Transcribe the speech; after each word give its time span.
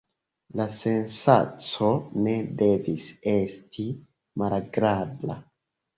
La 0.59 0.63
sensaco 0.77 1.91
ne 2.27 2.33
devis 2.63 3.11
esti 3.35 3.87
malagrabla. 4.43 5.37